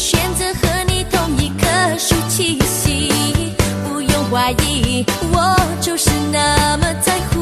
[0.00, 1.66] 选择和你同一棵
[1.98, 3.12] 树栖息，
[3.84, 7.39] 不用怀疑，我就是那么在乎。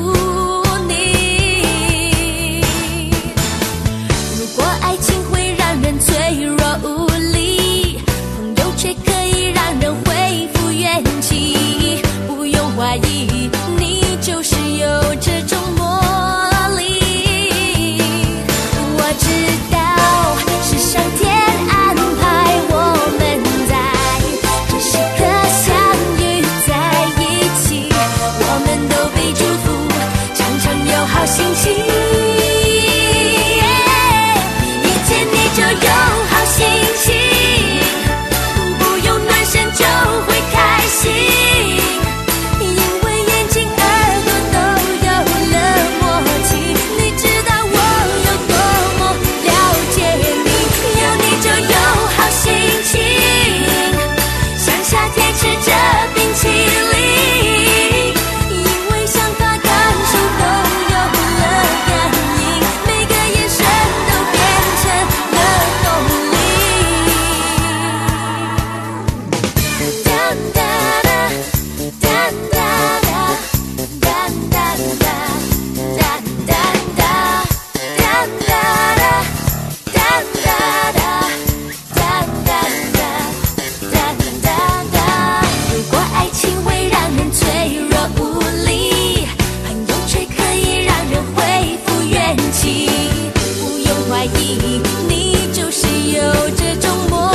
[94.18, 96.20] 怀疑，你就是有
[96.56, 97.30] 这种魔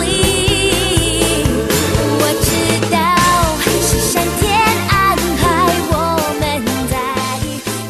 [0.00, 1.44] 力。
[2.18, 2.50] 我知
[2.90, 2.96] 道
[3.60, 4.58] 是上天
[4.88, 5.44] 安排
[5.90, 5.92] 我
[6.40, 6.96] 们在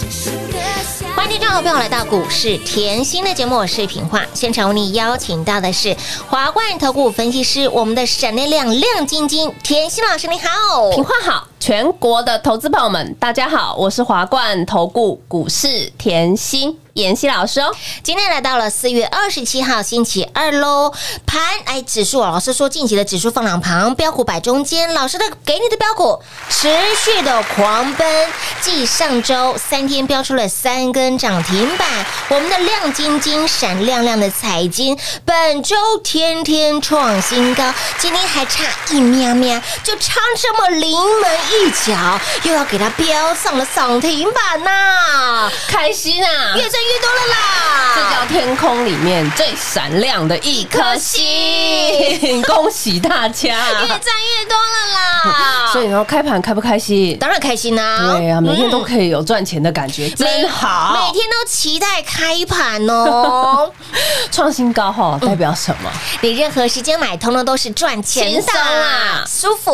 [0.01, 0.59] 这时刻
[0.99, 4.25] 相欢迎听众好朋友来到股市甜心的节目，我是平化。
[4.35, 5.97] 现场为你邀请到的是
[6.29, 10.91] 华冠投顾分析师，我们的闪亮亮亮晶晶甜心老师，你好。
[10.91, 17.75] 平话好，全国的投资朋友们，大家好，我是华冠投顾股市甜心妍希老师哦。
[18.03, 20.93] 今天来到了四月二十七号星期二喽，
[21.25, 26.21] 盘哎，指数老师说近期的指数放两旁，标股摆中间，老师的给你的标股
[26.51, 28.29] 持续的狂奔，
[28.61, 31.89] 继上周三天标出了三根涨停板，
[32.29, 46.57] 我们的亮晶晶闪亮亮的彩金，本周天天创新高，今天还差一喵喵，就差这么临门一脚，又要给它标上了涨停板呐、开心啊！
[46.57, 47.95] 越挣越多了啦！
[47.95, 53.49] 这叫天空里面最闪亮的一颗星， 恭喜大家！
[53.49, 55.71] 越赚越多了啦！
[55.73, 57.17] 所以呢，开盘开不开心？
[57.19, 60.95] 当然开心啦、对啊，每天都嗯可以有赚钱的感觉，真好。
[60.95, 63.71] 每天都期待开盘哦。
[64.31, 65.91] 创新高哈，代表什么？
[66.21, 69.71] 你任何时间买，通通都是赚钱的啊舒服。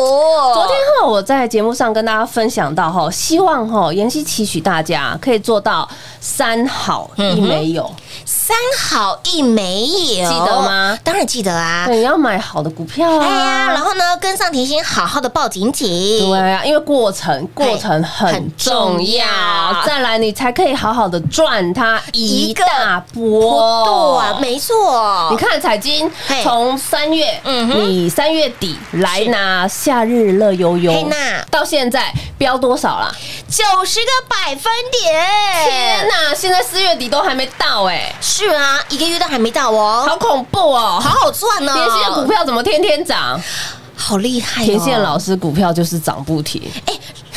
[0.53, 5.87] 昨天哈，我在节目上跟大家分享到哈，希望哈，妍希期许大家可以做到
[6.19, 7.89] 三好一没有。
[8.25, 10.97] 三好一没有，记得吗？
[11.03, 11.85] 当然记得啊。
[11.85, 13.23] 对，你要买好的股票啊。
[13.23, 16.27] 哎呀，然后呢，跟上甜心，好好的抱紧紧。
[16.27, 23.85] 对啊，因为过程过程很很重重要要，再来你才可以好好的赚它一大波。
[23.85, 25.29] 对啊，没错。
[25.29, 33.13] 你看彩金嘿从三月，嗯哼你三月底来拿夏日乐悠悠嘿娜，到现在标多少啦？
[33.47, 35.23] 九十个百分点，
[35.69, 40.99] 天哪，现在四月底都还没到哎，是啊，一个月都还没到哦，好恐怖哦！
[41.01, 41.73] 好好赚哦。
[41.73, 43.39] 田线股票怎么天天涨？
[43.97, 44.65] 好厉害哦！
[44.65, 46.93] 田线老师股票就是涨不停，哎，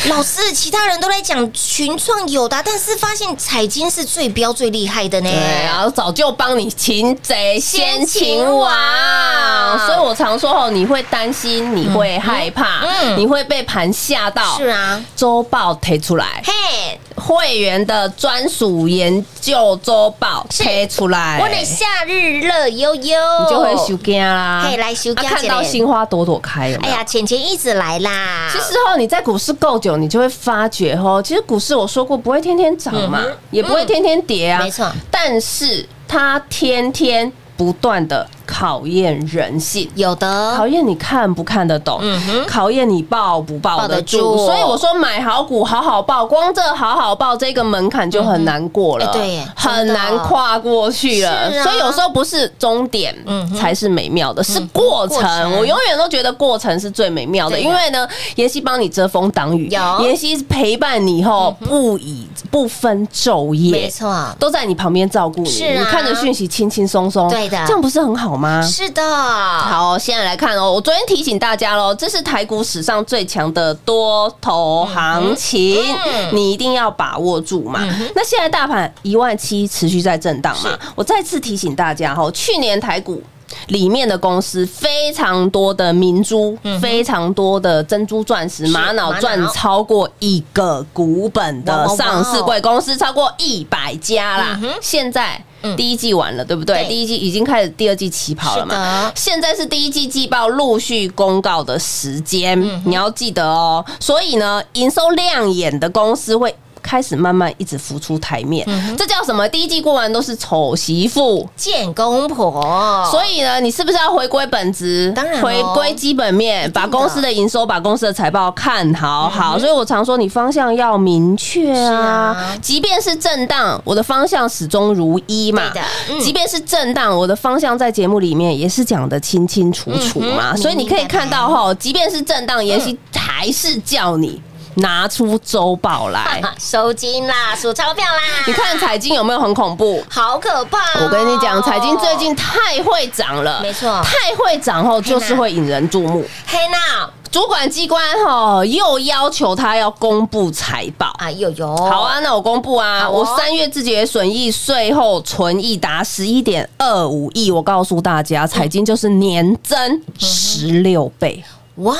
[0.09, 5.31] 老师，其他人都在讲群创有的啊，但是发现彩金是最标最厉害的呢。
[5.31, 14.57] 对，然后早就帮你擒贼先擒王先擒王，所以我常说哦，你会担心，你会害怕，嗯你会被盘吓到。
[14.59, 24.65] 是啊，周报推出来，嘿，会员的专属研究周报推出来，我的夏日乐悠悠，你就会收惊啦。
[24.67, 26.81] 可以来收惊啊看到心花朵朵开，有有？
[26.83, 28.49] 哎呀，钱钱一直来啦。
[28.53, 34.91] 其实哦，你在股市够久，你就会发觉哦，其实股市我说过不会天天涨嘛，嗯也不会天天跌啊，没错。
[35.11, 39.89] 但是它天天不断的考验人性。
[39.95, 40.55] 有的。
[40.57, 42.01] 考验你看不看得懂，
[42.47, 44.39] 考验你抱不抱抱得得住。
[44.39, 51.53] 所以我说买好股好好抱，光这好好抱这个门槛就很难过了，哎对很难跨过去了。
[51.63, 55.21] 所以有时候不是终点嗯才是美妙的，是过过程。
[55.21, 55.59] 程。
[55.59, 59.69] 我永远都觉得过程是最美妙的，因为呢，妍希帮你遮风挡雨，
[60.01, 67.59] 妍希陪伴你后不以不分昼夜，没错，都在你旁边照顾你，你看着讯息轻轻松松，对的。
[67.67, 68.63] 这样不是很好吗？
[68.63, 77.81] 是的，好，现在来看哦，我昨天提醒大家喽，这是台股史上最强的多头行情，嗯你一定要把握住嘛。
[78.15, 83.23] 那现在大盘一万七持续在震荡嘛，我再次提醒大家哈，去年台股。
[83.69, 94.71] 里面的公司非常多的明珠，非常多的珍珠钻石、玛瑙玛赚超过一个股本的上市贵公司超过一百家啦嗯。
[94.81, 96.85] 现在嗯第一季完了，对不对？
[96.85, 99.13] 对第一季已经开始第二季起跑了嘛？
[99.15, 103.85] 现在是第一季季报陆续公告的时间，嗯你要记得哦。
[103.99, 106.55] 所以呢，营收亮眼的公司会。
[106.89, 109.47] 开始慢慢一直浮出台面，嗯这叫什么？
[109.51, 115.13] 第一季过完都是丑媳妇，见公婆，所以呢，你是不是要回归本质？
[115.15, 119.59] 当然哦回归基本面，把公司的营收、把公司的财报看好好。
[119.59, 122.57] 所以我常说，你方向要明确啊啊。
[122.63, 125.71] 即便是震荡，我的方向始终如一嘛。
[126.09, 130.53] 嗯即便是震荡，我的方向在节目里面也是讲的清清楚楚嘛。
[130.55, 134.41] 嗯所以你可以看到哈，即便是震荡，妍希还是叫你
[134.79, 136.43] 拿出周报来。
[136.59, 138.21] 收金啦，数钞票啦。
[138.47, 140.03] 你看彩金有没有很恐怖？
[140.11, 141.05] 好可怕哦！
[141.05, 146.25] 我跟你讲，彩金最近太会涨了，没错太会涨后就是会引人注目。
[146.47, 151.07] 黑娜主管机关哈又要求他要公布财报。
[151.19, 161.45] 啊，有有好，啊，那我公布啊，哦我三月自己的损益税后存益达十一点二五亿，我告诉大家，彩金就是年增十六倍，
[161.77, 161.95] 哇，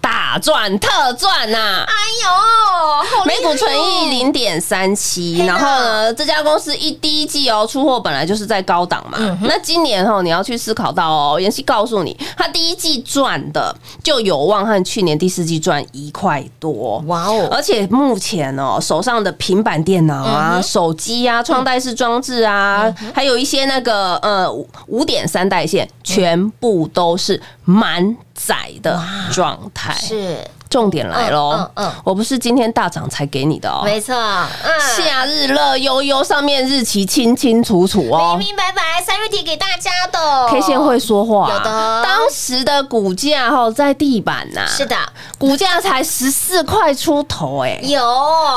[0.00, 1.94] 大赚特赚呐、哎
[2.24, 17.02] 呦，每股纯益零点三七，然后呢，这家公司一第一季哦出货本来就是在高档嘛，嗯那今年哦你要去思考到哦，妍希告诉你，它第一季赚的就有望和去年第四季赚一块多。
[17.06, 24.50] 哇哦，而且目前哦，手上的平板电脑啊、手机啊、创戴式装置啊，还有一些那个呃
[24.86, 29.00] 五点三代线，全部都是满载的
[29.32, 29.94] 状态。
[29.94, 30.19] 是
[30.68, 31.92] 重点来喽，嗯嗯嗯。
[32.04, 33.82] 我不是今天大涨才给你的哦。
[33.84, 38.36] 没错，嗯，夏日乐悠悠上面日期清清楚楚哦。
[38.38, 40.46] 明明白白，三月底给大家的。
[40.48, 42.02] K 线会说话，有的。
[42.04, 44.96] 当时的股价哈在地板呐，是的，
[45.38, 48.00] 股价才十四块出头，哎，有，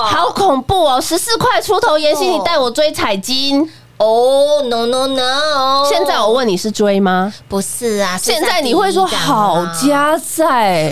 [0.04, 1.01] 好恐怖哦！
[1.01, 3.68] 十四块出头，妍希，哦你带我追彩金，哦
[4.64, 7.34] ，no no no，现在我问你是追吗？
[7.48, 10.90] 不是啊，是现在你会说好加在，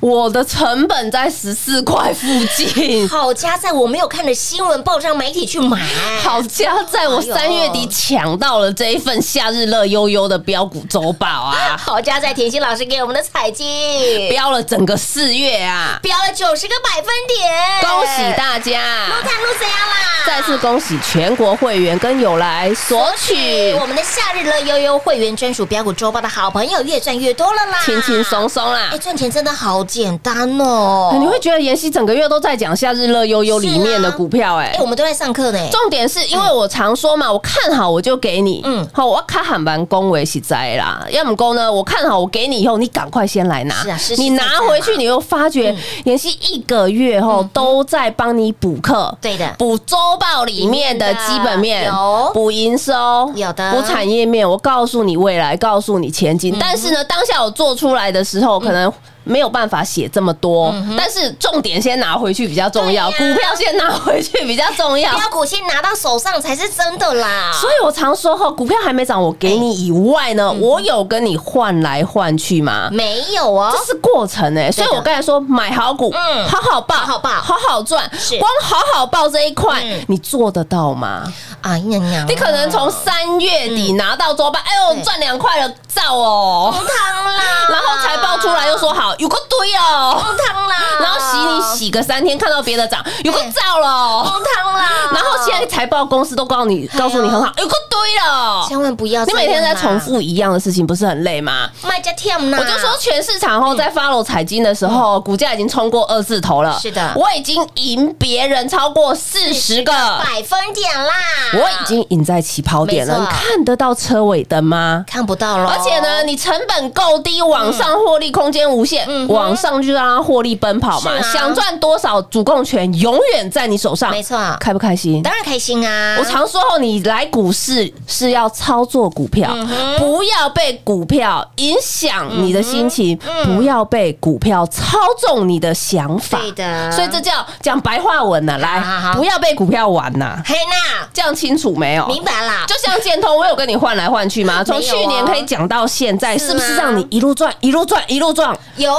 [0.00, 3.08] 我的成本在十四块附近。
[3.10, 5.78] 好加在我没有看的新闻报章媒体去买，
[6.22, 15.98] 好加在我三月底抢到了这一份夏日乐悠悠的标股周报啊， 好加在甜心老师给我们的彩金，标了整个四月啊！
[16.02, 17.50] 标了九十个百分点，
[17.82, 19.06] 恭喜大家！
[19.08, 20.24] 陆探路怎样啦？
[20.26, 23.72] 再次恭喜全国会员跟有来索取。
[23.80, 28.90] 我们的夏日乐悠悠会员专属标股周报的好朋友，越赚越多了啦，轻轻松松啦。
[28.92, 28.98] 哎，。
[28.98, 31.16] 赚钱真的好简单哦！
[31.18, 34.66] 你会觉得妍希整个月都在讲夏日乐悠悠里面的股票、哎。
[34.66, 38.72] 哎，我们都在上课呢，重点是因为我常说嘛，我看好我就给你，嗯。
[38.72, 49.54] 嗯，好，我要看喊完恭维喜灾啦，要么公呢，我看好我给你以后，你赶快先来拿，是啊你拿回去，你又发觉妍希一个月后都在帮你补课，对的。
[49.58, 53.72] 补周报里面的基本面，有补营收，有的。
[53.72, 58.92] 补产业面，我告诉你未来，告诉你前嗯景，但是呢，当下我做出来的时候，可能
[59.24, 65.14] 没有办法写这么多，但是重点先拿回去比较重要，股票先拿回去比较重要。
[65.16, 67.52] 标股先拿到手上才是真的啦。
[67.52, 72.88] 所以我常说哈，股票还没涨，我给你以外嗯呢，我有跟你换来换去吗？
[72.92, 73.72] 没有哦。
[73.72, 76.48] 这，是过程哎、所以我刚才说买好股，嗯。
[76.48, 77.30] 好好报，好好报。
[77.30, 81.22] 好好赚，光好好报这一块嗯，你做得到吗？
[81.62, 93.88] 哎呀呀，你可能从三月底拿到周半，哎呦，赚两块了，造哦，汤啦， 然后财报出来又说好，有个堆哦，汤啦，然后洗你洗个三天，看到别的涨，有个造了。
[93.88, 98.66] 哦，汤啦，然后现在财报公司都告诉你，告诉你很好，有个堆了。
[98.68, 101.68] 千万不要你每天在重复一样的事情，不是很累吗？
[101.82, 106.78] 卖家跳呢，我就说全市场后在 follow 彩金的时候，股价已经冲过二字头了。
[106.80, 107.12] 是的。
[107.16, 111.12] 我已经赢别人超过四十个，百分点啦，
[111.54, 113.18] 我已经赢在起跑点了。
[113.18, 113.32] 没错。
[113.32, 115.04] 你看得到车尾灯吗？
[115.06, 121.12] 看不到了，而且呢，你成本够低，往上获利空间无限，嗯往上就让它获利奔跑嘛。
[121.12, 125.22] 啊想赚多少主控权永远在你手上，没错开不开心？
[125.22, 136.38] 当然开心啊，我常说后，你来股市是要操作股票，嗯不要被股票影响你的心情，不要被股票操纵你的想法。
[136.38, 142.06] 嗯对的所以这叫讲白话文呐、来好好，好不要被股票玩呐、嘿娜，这样清楚没有？
[142.06, 144.62] 明白啦，就像建通，我有跟你换来换去吗？
[144.64, 148.56] 从去年可以讲到现在，是不是让你一路赚、一路赚、一路赚？
[148.76, 148.91] 有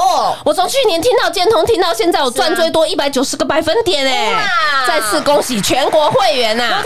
[0.44, 6.82] 我从去年听到建通，听到现在，我赚最多一百九十个百分点哎、哇再次恭喜全国会员呐？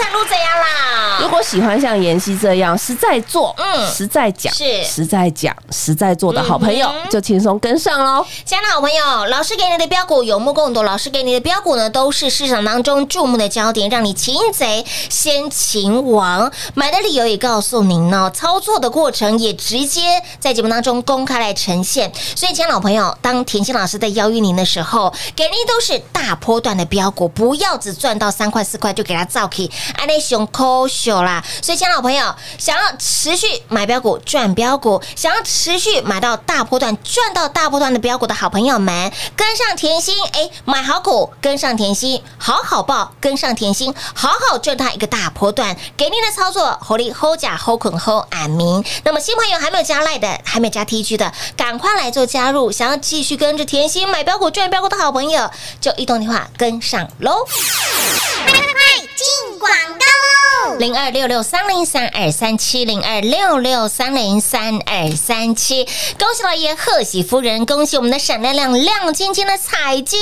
[1.19, 8.25] 如果喜欢像妍希这样实在做、嗯实在讲、是实在讲、实在做的好朋友嗯，哼就轻松跟上喽。
[8.45, 16.51] 亲爱的好朋友，老师给你的标股有目共睹，老师给你的标股呢，都是市场当中注目的焦点，让你擒贼先擒王。
[16.75, 22.11] 买的理由也告诉您哦，操作的过程也直接在节目当中公开来呈现。
[22.35, 31.43] 所以，亲爱的好朋友，当甜心老师在邀约您的时候，给您都是大波段的标股，不要只赚到三块四块就给它造起，安内熊抠秀啦。
[31.61, 48.83] 所以，亲爱的朋友，想要持续买标股赚标股，想要持续买到大波段赚到大波段的标股的好朋友们，跟上甜心，哎，买好股，跟上甜心，好好报，跟上甜心，好好赚它一个大波段，给您的操作，活力 hold 甲 hold 捆 hold 安明。
[49.03, 52.71] 那么新朋友还没有加赖的，还没有加 T G 的，赶快来做加入。
[52.71, 55.49] 想要继续跟着甜心买标股赚标股的好朋友，
[55.81, 57.45] 就一通电话跟上喽。
[58.45, 65.83] 快快快，进广告喽零二六六三零三二三七零二六六三零三二三七，
[66.17, 70.19] 恭喜老爷，贺喜夫人，恭喜我们的闪亮亮亮晶晶的彩金，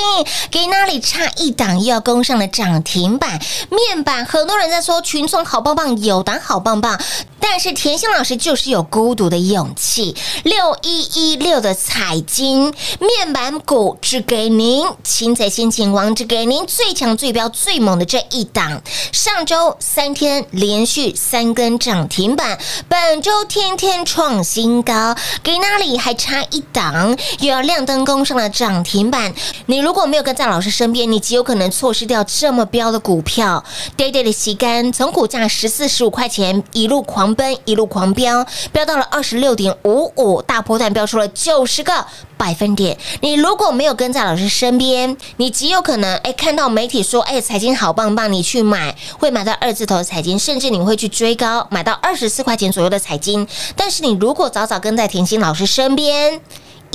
[0.49, 6.99] 给那里差一档又要攻上了涨停板，面板很多人在说群众好棒棒，有档好棒棒，
[7.47, 22.59] 但是甜心老师就是有孤独的勇气，六一一六的彩金面板股只给您擒贼先擒王，只给您最强最标最猛的这一档，上周三天连续三根涨停板，
[22.89, 29.33] 本周天天创新高，给那里还差一档，又要亮灯攻上了涨停板。
[29.67, 33.63] 你如果没有跟在老师身边，你极有可能错失掉这么标的股票。
[33.95, 42.05] day day 的旗杆从股价十四十五块钱一路狂奔，一路狂飙，飙到了二十六点五五，大波段飙出了九十个
[42.37, 42.97] 百分点。
[43.21, 53.47] 你如果没有跟在老师身边，你极有可能哎看到媒体说哎财经好棒棒，你去买会买到二字头的财经，甚至你会去追高买到二十四块钱左右的财经。
[53.75, 56.41] 但是你如果早早跟在甜心老师身边。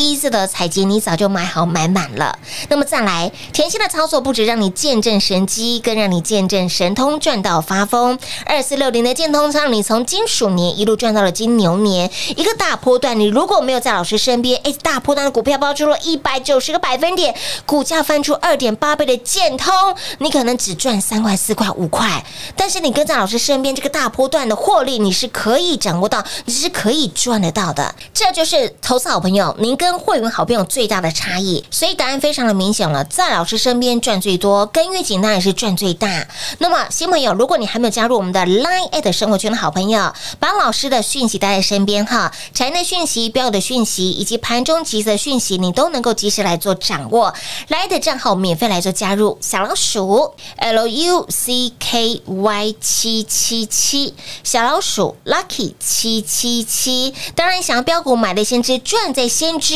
[0.00, 2.38] 一字的采金，你早就买好买满了。
[2.68, 8.18] 那么再来，甜心的操作不止让你见证神机，更让你见证神通赚到发疯。
[8.46, 13.18] 二四六零的建通让你从金鼠年一路赚到了金牛年，一个大波段。
[13.18, 17.34] 你如果没有在老师身边，哎，大波段的股票爆出了一百九十个百分点，
[17.66, 19.72] 股价翻出二点八倍的建通，
[20.18, 27.94] 你可能只赚三块、四块、五块，但是你跟在老师身边，这个大波段的获利你是可以掌握到，你是可以赚得到的。
[28.14, 31.64] 这就是投资好朋友，您跟跟会员好朋友最大的差异。
[31.68, 36.28] 所以答案非常的明显了，在老师身边赚最多，跟越紧当然是赚最大。
[36.58, 47.34] 那么新朋友，如果你还没有加入我们的 Line at 生活圈的好朋友，把老师的讯息带在身边哈，产业讯息、标的讯息以及盘中即时的讯息，你都能够及时来做掌握。
[47.66, 57.12] 来的账号免费来做加入，小老鼠 L U C K Y 七七七，小老鼠 Lucky 七七七。
[57.34, 59.69] 当然，想要标股买的先知，赚在先知。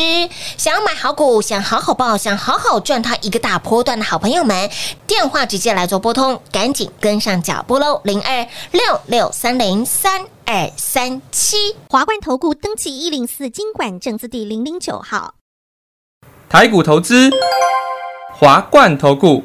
[0.57, 4.71] 想要买好股，想好好报，想好好赚它一个大波段的好朋友们，
[5.07, 8.01] 电话直接来做拨通，赶紧跟上脚步喽！
[8.05, 11.57] 零二六六三零三二三七。
[11.89, 15.35] 华冠投顾登记一零四经管证字第零零九号。
[16.49, 17.31] 台股投资，
[18.33, 19.45] 华冠投顾。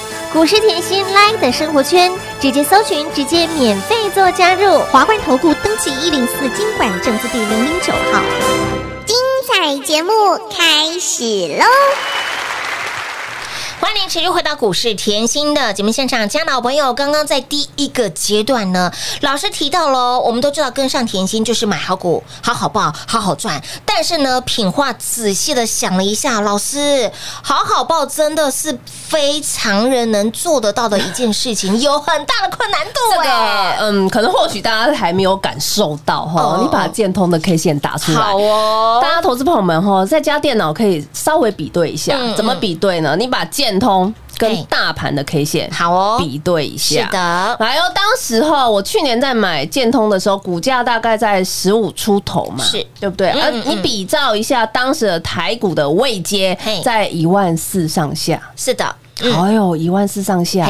[0.33, 2.09] 股市甜心 Live 的生活圈，
[2.39, 4.79] 直接搜寻，直接免费做加入。
[4.83, 8.21] 华冠投顾登记一零四经管证字第零零九号。
[9.05, 10.13] 精彩节目
[10.49, 11.23] 开始
[11.59, 11.65] 喽！
[13.93, 23.61] 欢迎持续回到股市甜心的节目现场，家老朋友，刚刚在第一个阶段呢，老师提到喽，我们都知道跟上甜心就是买好股，好好报，好好赚。
[23.85, 27.11] 但是呢，品化仔细的想了一下，老师，
[27.43, 33.77] 好好报真的是非常人能做得到的一件事情，有很大的困难度 这个哎。
[33.81, 38.21] 嗯，可能或许大家还没有感受到哈哦，你把建通的 K 线打出来。
[38.21, 43.17] 好哦大，家投资朋友们哈，在家电脑可以稍微比对一下嗯，怎么比对呢？
[43.19, 46.17] 你把建通跟大盘的 K 线好哦。
[46.19, 47.01] 比对一下。
[47.03, 52.85] 是的，来哦，当时哈，我去年在买建通的时候，股价大概在十五出头嘛，是。
[52.99, 53.29] 对不对？
[53.31, 58.39] 而你比照一下当时的台股的位阶，在一万四上下。
[58.55, 60.67] 是的，嗯，哎呦，一万四上下、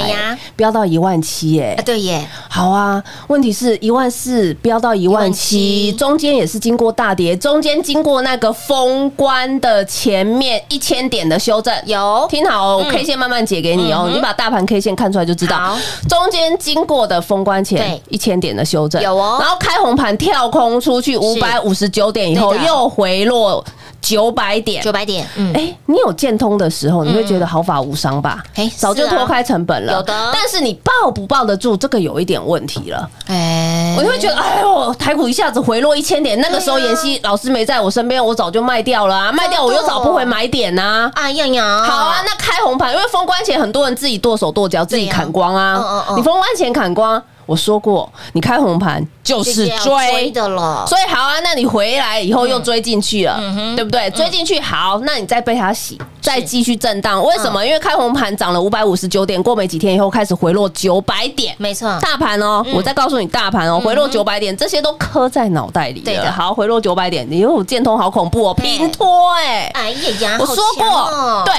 [0.56, 1.82] 飙到一万七耶啊，！
[1.84, 15.78] 对耶，好啊，问题是一万四飙到一万七，中间也是经过大跌，中间经过那个封关的前面一千点的修正，有听好哦，K 线慢慢解给你哦，你把大盘 K 线看出来就知道好，
[16.10, 19.38] 中间经过的封关前一千点的修正有哦。
[19.40, 23.64] 然后开红盘跳空出去五百五十九点以后又回落
[24.02, 24.92] 九百点九。
[24.92, 28.44] 百点，嗯，哎，你有建通的时候，你会觉得毫发无伤吧？
[28.56, 29.94] 哎早就脱开成本了。
[29.94, 33.10] 有的但是你抱不抱得住，这个有一点问题了。
[33.28, 41.10] 哎我就会觉得，哎呦，台股一下子回落一千点，那个时候妍希老师没在我身边，我早就卖掉了啊，卖掉我又找不回买点呐。
[41.14, 46.18] 哎呀呀，好啊，那开红盘，因为封关前很多人自己剁手剁脚，自己砍光嗯嗯啊嗯。
[46.18, 54.10] 你封关前砍光，我说过，你开红盘就是追追的了，所以好啊，那你回来以后又追进去了，嗯对不对？
[54.12, 57.22] 追进去好，那你再被它洗，再继续震荡。
[57.22, 57.66] 为什嗯么？
[57.66, 61.54] 因为开红盘涨了五百五十九点，过没几天以后开始回落九百点。
[61.58, 66.06] 没错，大盘哦，我再告诉你，大盘哦，回落九百点，这些都刻在脑袋里了。
[66.06, 71.54] 对的好，回落九百点，你又建通好恐怖哦，嘿平拖哎，哎呀呀，我说过，，对。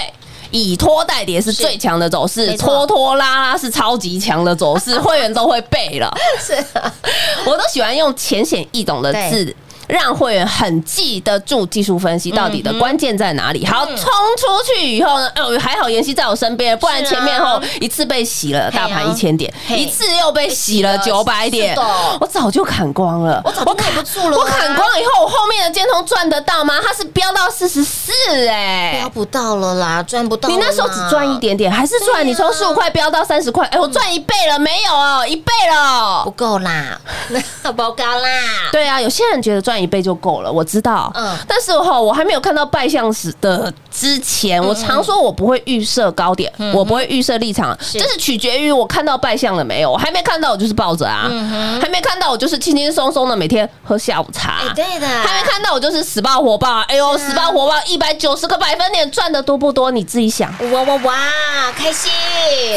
[0.53, 6.09] 以拖代跌是最强的走没势，拖拖拉拉是超级强的走势， 会员都会背了。
[6.39, 6.93] 是啊
[7.45, 9.55] 我都喜欢用浅显易懂的字。
[9.93, 13.65] 让会员很记得住技术分析到底的关键在哪里。
[13.67, 21.77] 好，冲出去以后呢，哦，还好妍希在我身边，不然前面后一次被洗了大盘一千点，一次又被洗了九百点，
[22.21, 26.75] 我早就砍光了，我早就不住了啊我砍光以后，我后面的尖通赚得到吗？
[26.83, 28.13] 它是飙到四十四
[28.49, 29.09] 哎飙。
[29.11, 30.49] 不到了啦，赚不到。
[30.49, 32.27] 你那时候只赚一点点，还是赚？
[32.27, 35.27] 你从十五块飙到三十块，哎，我赚一倍了没有哦？
[35.27, 36.31] 一倍了不。
[36.31, 37.41] 够啦，那
[37.73, 38.29] 不高啦。
[38.73, 41.11] 对啊，有些人觉得赚一倍就够了，我知道。
[41.15, 49.91] 嗯嗯，但是哈，我还没有看到败相时的之前，我常说我不会预设高点，我不会预设立场，这是取决于我看到败相了没有。
[49.93, 51.29] 我还没看到，我就是抱着啊；
[51.81, 54.61] 还没看到，我就是轻轻松松的每天喝下午茶。
[54.63, 56.85] 哎，对的，还没看到，我就是死爆火爆啊！
[56.89, 59.91] 哎呦，死爆火爆，一百九十个百分点，赚的多不多？
[59.91, 60.53] 你自己想。
[60.73, 61.15] 哇哇哇，
[61.77, 62.11] 开心。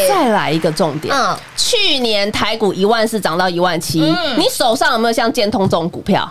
[0.07, 6.29] 再来一个重点，嗯去年台股一万四涨到一万七、嗯你手上有没有像建通这种股票？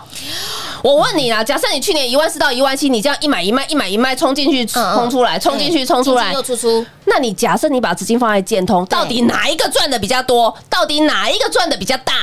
[0.81, 10.55] 我问你啊，假设你去年一万四到一万七，你这样一买一卖一买一卖，冲进去冲出来，冲进去冲出来又，出出，那你假设你把资金放在建通，到底哪一个赚的比较多？
[10.69, 12.13] 到底哪一个赚的比较大？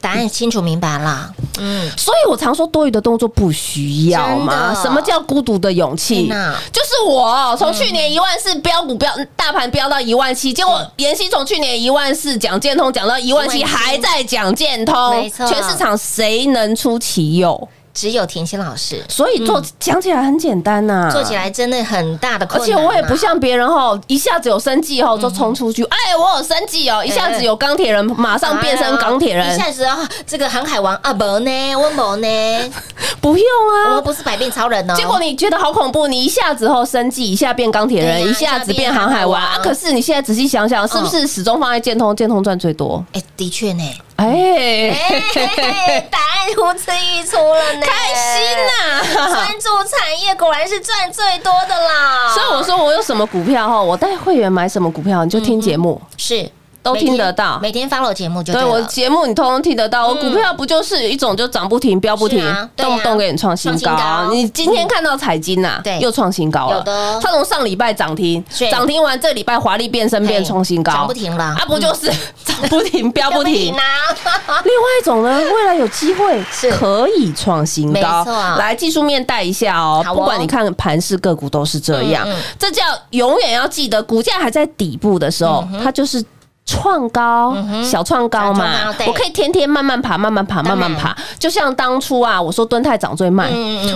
[0.00, 1.32] 答案清楚明白了。
[1.58, 4.74] 嗯，所以我常说多余的动作不需要嘛。
[4.74, 6.28] 什么叫孤独的勇气？
[6.70, 17.68] 就是我从去年一万四标股标大盘飙到一万七，结果妍希从去年一万四讲建通讲到一万七，17,000还在讲建通，全市场谁能出其右？
[17.94, 21.34] 只有甜心老师所以做讲起来很简单呐，做起。
[21.34, 22.80] 来真的很大的困而难啊。
[22.80, 32.26] 且我也不像别人吼，一下子有生计后就冲出去，哎，我有生计哦，一下子有钢铁人，马上变身钢铁人一，下子啊，这个航海王啊，不呢，温博呢，
[33.20, 34.04] 不用啊我们。
[34.04, 34.94] 不是百变超人哦。
[34.96, 39.58] 结果你觉得好恐怖，你一下子后生计，一下变钢铁人，啊一下子变航海王一下变航海王啊！
[39.62, 42.14] 可是你现在仔细想想，是不是始终放在建通？
[42.14, 43.04] 建通赚最多？
[43.12, 43.82] 哎，的确呢，
[44.16, 49.26] 哎，哎，答案呼之欲出了呢，开心呐！
[49.34, 52.32] 专注产业果然是赚最多的啦。
[52.32, 56.00] 所以我说我有什么股票哈，我带会员买什么股票，你就听节目。
[56.16, 56.48] 是
[56.84, 57.58] 都听得到。
[57.62, 58.68] 每天 follow 节目就对了。
[58.68, 60.06] 我节目，你通通听得到。
[60.06, 62.44] 我股票不就是一种就涨不停、飙不停
[62.76, 64.28] 动不动给你创新高。
[64.30, 65.98] 你今天看到彩金呐，对。
[65.98, 66.76] 又创新高了。
[66.76, 67.18] 有的。
[67.22, 71.44] 它从上礼拜涨停是，涨停完这礼拜华丽变身变创新高，涨不停了。
[71.44, 72.06] 啊，不就是
[72.44, 73.72] 涨不停、飙不停？
[73.80, 73.82] 啊！
[74.64, 76.70] 另外一种呢，未来有机会是。
[76.72, 78.22] 可以创新高。
[78.58, 82.28] 来技术面带一下哦不管你看盘势个股都是这样。
[82.58, 86.22] 这叫永远要记得，股价还在底部的时候，它就是。
[86.66, 88.66] 创高，小创高嘛，
[89.06, 91.14] 我可以天天慢慢爬，慢慢爬，慢慢爬。
[91.38, 93.50] 就像当初啊，我说敦泰涨最慢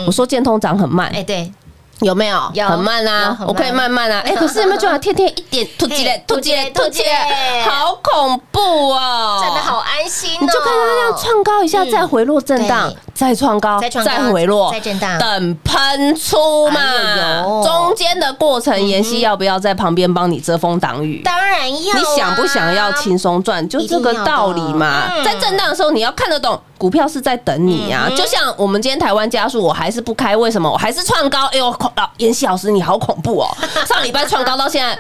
[0.07, 1.50] 我说建通涨很慢，哎，对，
[2.00, 2.50] 有没有？
[2.54, 4.22] 有很慢啊我可以慢慢慢啊。
[4.26, 7.02] 哎，可是有没有觉得天天一点突击嘞，突击嘞，突击
[7.64, 9.40] 好恐怖哦！
[9.42, 10.38] 真的好安心哦。
[10.40, 16.80] 你就看它这样创高一下，嗯再回落震荡，再创高，再回落，再震荡等喷出嘛。
[17.64, 21.22] 中间的过程，妍希要不要在旁边帮你遮风挡雨？
[21.24, 23.66] 当然要啊，你想不想要轻松赚？
[23.68, 28.09] 就这个道理嘛在震荡的时候，你要看得懂股票是在等你啊。
[28.17, 30.71] 就像我们今天台湾加速，我还是不开，为什么？
[30.71, 31.47] 我还是创高。
[31.53, 33.49] 哎呦，恐老妍希老师你好恐怖哦！
[33.87, 34.99] 上礼拜创高到现在，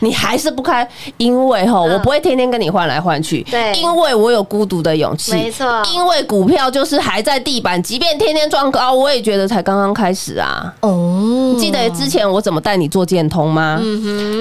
[0.00, 10.72] 你还是不开，因为吼，我不会天天跟你换来换去，对因为我有孤独的勇气，没错因为股票就是还在地板，即便天天创高，我也觉得才刚刚开始啊。
[10.80, 13.80] 哦，记得之前我怎么带你做建通吗？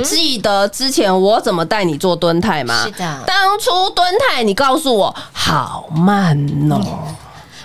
[0.03, 2.83] 记得之前我怎么带你做蹲泰吗？
[2.85, 6.37] 是的当初蹲泰你告诉我好慢
[6.73, 7.15] 哦，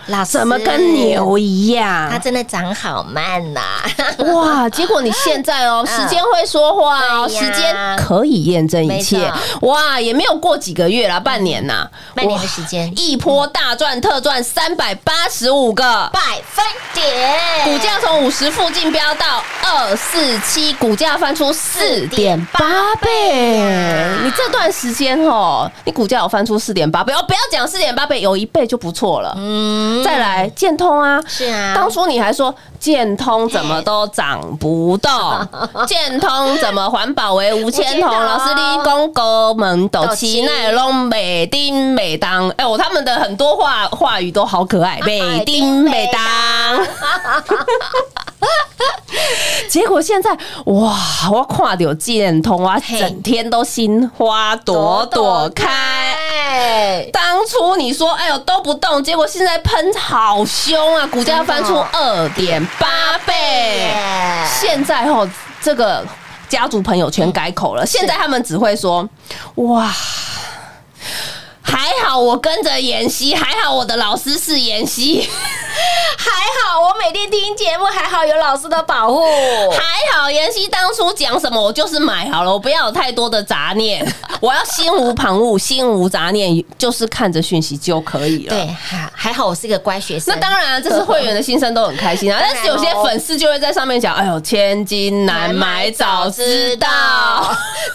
[0.06, 2.18] 老师怎么跟牛一样它？
[2.18, 3.60] 真的长好慢呐、
[4.32, 4.68] 哇！
[4.70, 9.30] 结果你现在哦，时间会说话哦，时间可以验证一切。
[9.62, 16.08] 哇，也没有过几个月啦，半年呐，半年的时间一波大赚特赚三百八十五个。
[16.12, 16.64] 百分
[16.94, 23.32] 点，股价从五十附近飙到二四七，股价翻出四点八倍。
[24.22, 29.34] 你这段时间哦，你股价有翻出四点八倍哦，不要讲四点八倍，有一倍就不错了。
[29.36, 31.74] 嗯，再来建通啊，是啊。
[31.74, 32.54] 当初你还说
[32.86, 35.10] 建通怎么都涨不动，
[35.88, 38.08] 建通怎么环保为无铅铜？
[38.08, 46.86] 老师你讲高门斗七奈拢美丁美当，哎呦，他们的很多话话语都好可爱，美丁美当。
[49.68, 50.30] 结果现在
[50.66, 50.94] 哇，
[51.32, 55.66] 我看到建通，我嘿整天都心花朵朵开。
[56.46, 63.90] 开，当初你说哎呦都不动，结果现在喷好凶啊，股价翻出二点八倍。
[64.60, 65.28] 现在吼
[65.60, 66.04] 这个
[66.48, 69.08] 家族朋友全改口了，现在他们只会说
[69.56, 69.92] 哇。
[71.66, 75.28] 还好我跟着妍希，还好我的老师是妍希，
[76.16, 76.30] 还
[76.62, 79.20] 好我每天听节目，还好有老师的保护，
[79.72, 84.06] 还好妍希当初讲什么我就是买好了，我不要有太多的杂念，
[84.40, 88.50] 我要心无旁骛，心无杂念，就是看着讯息就可以了。
[88.50, 92.38] 对，还还好我是一个乖学生，那当然，这是会员的心声都很开心啊。
[92.40, 96.88] 但是有些粉丝就会在上面讲：“哎呦，千金难买早知道。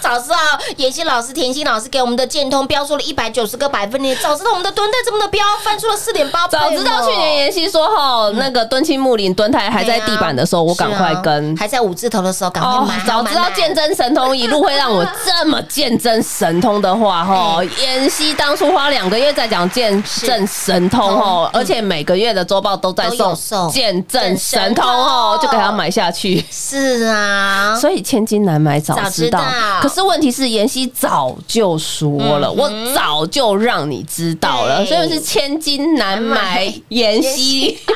[0.01, 0.37] 早知道
[0.77, 11.55] 妍希老师、甜心老师给我们的建通标出了一百九十个百分点，早知道我们的蹲泰这么的标翻出了四点八，早知道去年妍希说哈，那个敦亲木林蹲台还在地板的时候，我赶快跟。
[11.55, 26.43] 还在五字头的时候赶快哦买，，早知道见真神通一路会让我这么见真神通的话，哈，妍希当初花两个月在讲见证神通哦，而且每个月的周报都在送送见证神通哦，就给他买下去。
[26.49, 29.43] 是啊， 所以千金难买早知道，
[29.81, 37.77] 可是问题是妍希早就说了，我早就让你知道了，所以是千金难买妍希。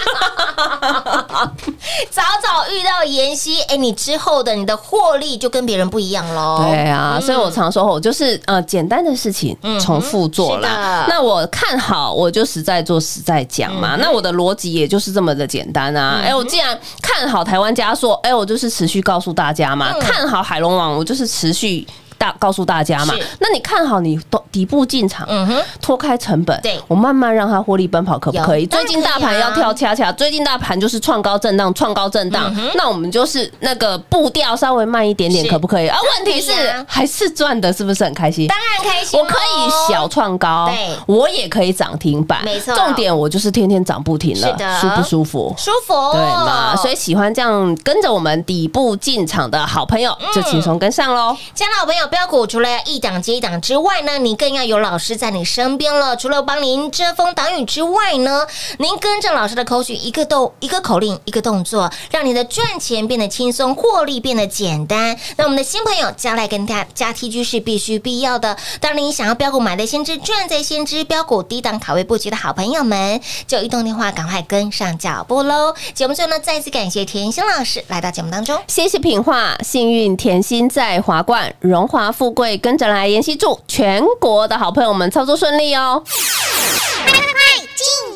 [2.10, 6.64] 早早遇到妍希，哎，你之后的你的获利就跟别人不一样喽。
[6.68, 11.06] 对啊，所以我常说，我就是呃简单的事情嗯重复做是的啦。
[11.08, 13.96] 那我看好，我就实在做实在讲嗯嘛。
[13.98, 16.22] 那我的逻辑也就是这么的简单啊。
[16.24, 19.92] 哎，我既然看好台湾加速，哎，我就是持续告诉大家嘛。
[19.94, 21.86] 嗯看好海龙王，我就是持续。
[22.18, 28.66] 大告诉大家嘛，那你看好你底底部进场，嗯哼，脱开成本，对我慢慢让它获利奔跑，可不可以？
[28.66, 35.88] 最近大盘要跳恰恰，最近大盘就是创高震荡，创高震荡，那我们就是那个步调稍微慢一点点，可不可以？
[35.88, 36.52] 啊，问题是
[36.88, 38.48] 还是赚的，是不是很开心？
[38.48, 45.54] 当然开心哦，我可以小创高，对我也可以涨停板，没错重点我就是天天涨不停了是的，舒不舒服？
[45.58, 46.76] 舒服，对嘛？
[46.76, 51.36] 所以喜欢这样跟着我们底部进场的好朋友，就轻松跟上喽。
[51.54, 56.16] 亲爱的好朋友，标股除了要一档接一档之外呢，你更要有老师在你身边了。
[56.16, 58.46] 除了帮您遮风挡雨之外呢，
[58.80, 65.18] 您跟着老师的口诀，一个动一个口令，一个动作，让你的赚钱变得轻松，获利变得简单。
[65.38, 68.58] 那我们的新朋友将来跟大加 T G 是必须必要的。
[68.80, 75.74] 当您，想要标股买在先知，赚在先知，标股低档卡位布局的好朋友们，就移动电话赶快跟上脚步喽。
[75.94, 78.60] 节目最后呢，再次感谢田心老师来到节目当中。
[78.68, 83.08] 谢谢品画，幸运甜心在华冠，荣华富贵跟着来。
[83.08, 86.04] 妍希祝全国的好朋友们操作顺利哦。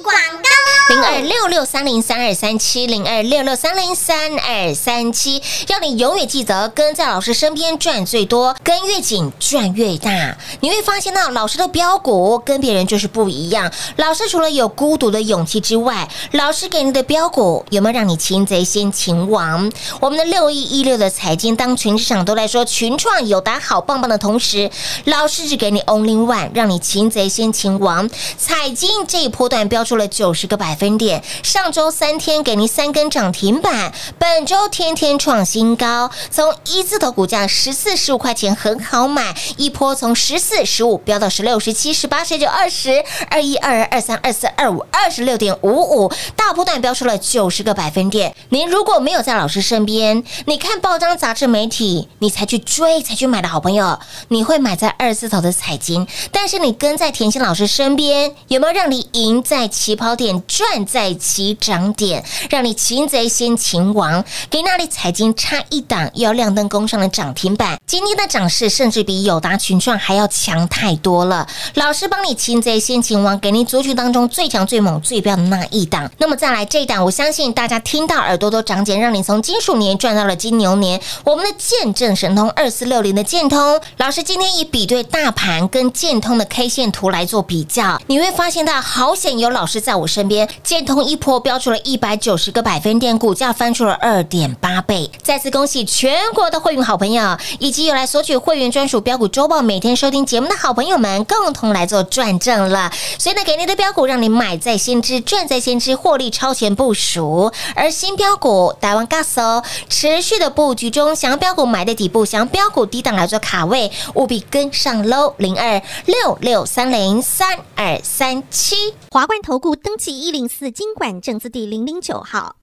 [0.10, 0.50] 广告
[0.89, 10.36] 零二六六三零三二三七零二六六三零三二三七，要你永远记得跟在老师身边赚最多，跟越紧赚越大。
[10.62, 13.72] 你会发现到老师的标股跟别人就是不一样。
[13.98, 19.72] 老师除了有孤独的勇气之外，老师给你的标股有没有让你擒贼先擒王？
[20.00, 24.72] 我们的六一一六的财经，当全市场都在说群创有打好棒棒的同时，
[25.06, 28.10] 老师只给你 only one，让你擒贼先擒王。
[28.39, 48.33] 财经这一波段标出了九十个百分点，上周三天给您三根涨停板，本周天天创新高，从一字头股价十四十五块钱很好买，一波从十四十五飙到十六十七十八十九二十二一二二二三二四二五二十六点五五，大波段飙出了九十个百分点。
[48.49, 64.21] 您如果没有在老师身边，你看报章杂志媒体，你才去追才去买的好朋友，你会买在二字头的彩金，但是你跟在甜心老师身边，有没有让你赢在起跑点，赚在起涨点，让你擒贼先擒王？
[64.49, 67.78] 给那里财经差一档，又要亮灯攻上的涨停板。
[67.89, 71.47] 今天的涨势甚至比友达群创还要强太多了。
[71.73, 76.08] 老师帮你擒贼先擒王，给你族群当中最强、最猛、最标的那一档。
[76.19, 81.02] 那么再来这一档，我相信大家听到耳朵都长茧，让你从金属年赚到了金牛年。
[81.23, 95.10] 我们的见证神通二四六零的建通，老师今天以比对大盘跟建通的 K 线图来做比较，你会发现到好险有老师在我身边，建通一波标出了一百九十个百分点，股价翻出了二点八倍。
[95.23, 102.91] 再次恭喜全国的会员好朋友，以及有来索取会员专属标股周报，每天收听节目的好朋友们，共同来做转正了。
[103.17, 107.51] 所以呢，给你的标股让你买在先知，赚在先知，获利超前部署。
[107.75, 115.33] 而新标股台湾 gas 哦，持续的布局中，想要标股买的底部，想要标股低档来做卡位，务必跟上喽！
[115.37, 118.75] 零二六六三零三二三七。
[119.11, 122.55] 华冠投顾登记一零四经管证字第零零九号。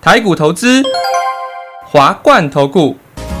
[0.00, 0.82] 台股投资，
[1.86, 2.96] 华冠投顾。